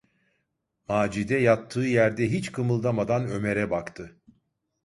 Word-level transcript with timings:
Macide 0.87 1.35
yattığı 1.37 1.79
yerde 1.81 2.31
hiç 2.31 2.51
kımıldamadan 2.51 3.25
Ömer’e 3.31 3.71
baktı. 3.71 4.21